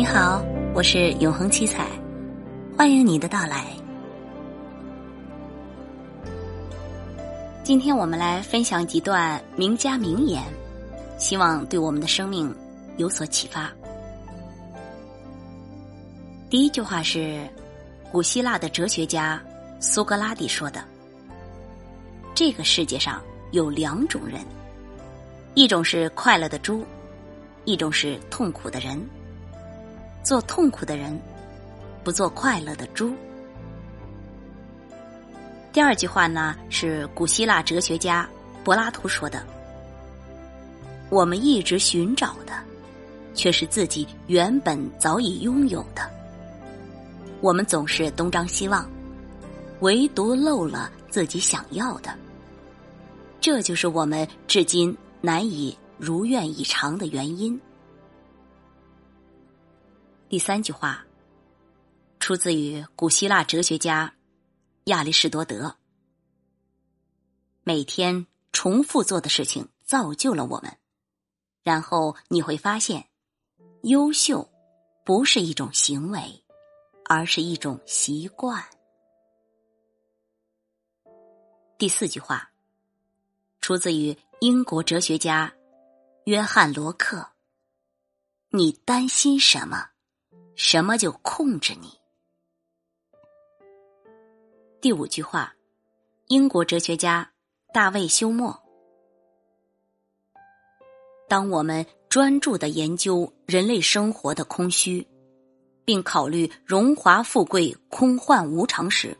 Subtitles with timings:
[0.00, 0.42] 你好，
[0.74, 1.86] 我是永恒七彩，
[2.74, 3.66] 欢迎你的到来。
[7.62, 10.42] 今天我们来分享几段名家名言，
[11.18, 12.50] 希望对我们的生命
[12.96, 13.70] 有所启发。
[16.48, 17.46] 第一句话是
[18.10, 19.38] 古希腊的哲学家
[19.80, 20.82] 苏格拉底说的
[22.34, 23.20] ：“这个世界上
[23.50, 24.40] 有两种人，
[25.52, 26.86] 一种是快乐的猪，
[27.66, 28.98] 一种是痛苦的人。”
[30.22, 31.18] 做痛苦的人，
[32.04, 33.12] 不做快乐的猪。
[35.72, 38.28] 第二句话呢，是古希腊哲学家
[38.64, 39.42] 柏拉图说的
[41.08, 42.52] ：“我们一直寻找的，
[43.34, 46.02] 却是自己原本早已拥有的。
[47.40, 48.88] 我们总是东张西望，
[49.80, 52.12] 唯独漏了自己想要的。
[53.40, 57.58] 这就是我们至今难以如愿以偿的原因。”
[60.30, 61.04] 第三句话，
[62.20, 64.14] 出自于古希腊哲学家
[64.84, 65.74] 亚里士多德。
[67.64, 70.78] 每天重复做的事情造就了我们，
[71.64, 73.08] 然后你会发现，
[73.82, 74.48] 优秀
[75.04, 76.44] 不是一种行为，
[77.06, 78.64] 而是一种习惯。
[81.76, 82.52] 第四句话，
[83.60, 85.52] 出自于英国哲学家
[86.26, 87.32] 约翰罗克。
[88.50, 89.89] 你担心什么？
[90.62, 91.88] 什么就控制你？
[94.78, 95.54] 第五句话，
[96.26, 97.32] 英国哲学家
[97.72, 98.60] 大卫休谟。
[101.30, 105.08] 当我们专注的研究人类生活的空虚，
[105.86, 109.16] 并考虑荣华富贵空幻无常时，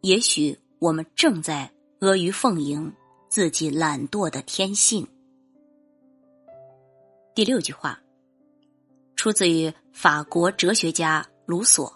[0.00, 2.92] 也许我们正在阿谀奉迎
[3.28, 5.06] 自己懒惰的天性。
[7.32, 7.96] 第六句话。
[9.14, 11.92] 出自于法国哲学家卢梭。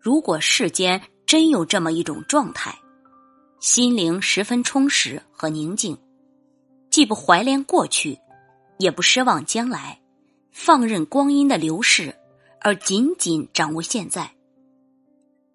[0.00, 2.76] 如果世间真有这么一种状态，
[3.60, 5.96] 心灵十分充实和宁静，
[6.90, 8.18] 既不怀恋过去，
[8.78, 10.00] 也不奢望将来，
[10.50, 12.14] 放任光阴的流逝，
[12.60, 14.34] 而紧紧掌握现在，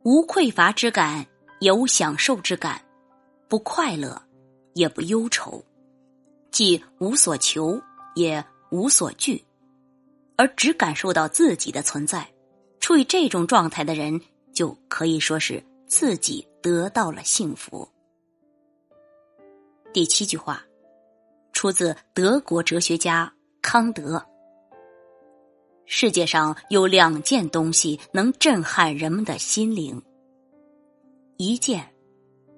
[0.04, 1.28] 无匮乏之感，
[1.60, 2.82] 也无享受之感，
[3.48, 4.20] 不快乐，
[4.74, 5.64] 也不忧愁，
[6.52, 7.80] 既无所求，
[8.16, 9.44] 也无所惧。
[10.40, 12.26] 而只感受到自己的存在，
[12.80, 14.22] 处于这种状态的人，
[14.54, 17.86] 就可以说是自己得到了幸福。
[19.92, 20.64] 第七句话，
[21.52, 23.30] 出自德国哲学家
[23.62, 24.26] 康德。
[25.86, 30.02] 世界上有两件东西能震撼人们的心灵，
[31.36, 31.86] 一件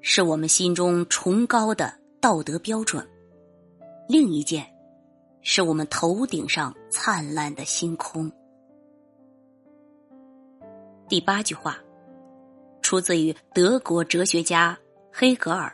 [0.01, 3.03] 是我们心中崇高的道德标准，
[4.07, 4.71] 另一件。
[5.41, 8.31] 是我们头顶上灿烂的星空。
[11.09, 11.77] 第八句话，
[12.81, 14.77] 出自于德国哲学家
[15.11, 15.71] 黑格尔。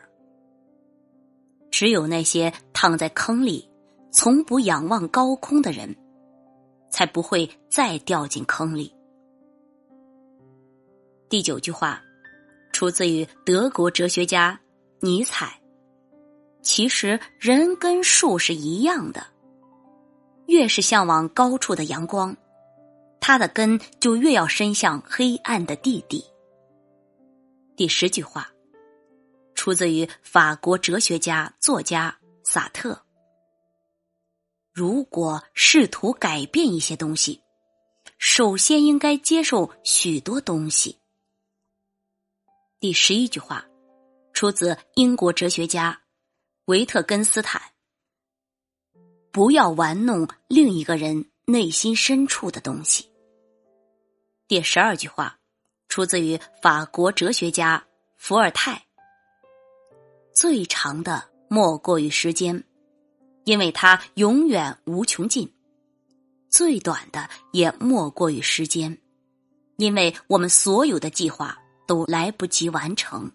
[1.70, 3.70] 只有那些躺在坑里，
[4.12, 5.96] 从不仰望高空的人，
[6.90, 8.92] 才不会再掉进坑里。
[11.30, 12.02] 第九句话，
[12.72, 14.60] 出自于德国哲学家
[15.02, 15.62] 尼采。
[16.64, 19.24] 其实，人跟树是一样的。
[20.48, 22.36] 越是向往高处的阳光，
[23.20, 26.26] 它的根就越要伸向黑暗的地底。
[27.76, 28.50] 第十句话，
[29.54, 33.04] 出自于法国哲学家、作家萨特。
[34.74, 37.42] 如果试图改变一些东西，
[38.18, 40.98] 首先应该接受许多东西。
[42.80, 43.66] 第十一句话，
[44.34, 46.00] 出自英国哲学家
[46.66, 47.62] 维特根斯坦。
[49.38, 53.08] 不要玩弄另一个人内心深处的东西。
[54.48, 55.38] 第十二句话，
[55.88, 57.86] 出自于法国哲学家
[58.18, 58.88] 伏尔泰。
[60.34, 62.64] 最长的莫过于时间，
[63.44, 65.48] 因为它永远无穷尽；
[66.50, 68.98] 最短的也莫过于时间，
[69.76, 71.56] 因为我们所有的计划
[71.86, 73.32] 都来不及完成。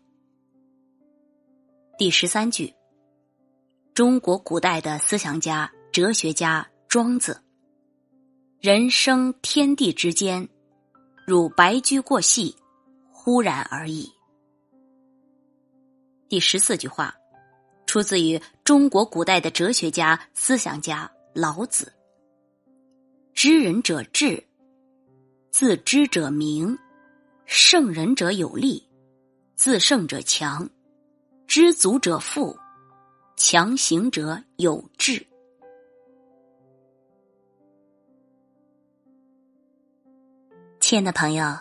[1.97, 2.75] 第十三句，
[3.95, 5.73] 中国古代的思想家。
[5.93, 7.39] 哲学家庄子
[8.61, 10.49] ：“人生天地之间，
[11.27, 12.57] 如白驹过隙，
[13.11, 14.11] 忽然而已。”
[16.31, 17.15] 第十四句话，
[17.85, 21.93] 出自于中国古代的哲学家、思想家老子
[23.35, 24.43] ：“知人者智，
[25.51, 26.75] 自知者明，
[27.45, 28.83] 胜人者有力，
[29.57, 30.67] 自胜者强，
[31.47, 32.57] 知足者富，
[33.37, 35.23] 强行者有志。”
[40.93, 41.57] 亲爱的朋友，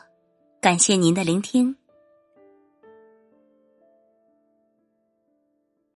[0.59, 1.73] 感谢您的聆听。